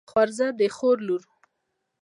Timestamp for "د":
0.59-0.61